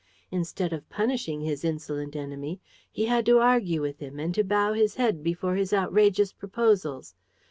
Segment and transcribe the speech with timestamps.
[0.31, 2.59] Instead of punishing his insolent enemy,
[2.91, 7.13] he had to argue with him and to bow his head before his outrageous proposals.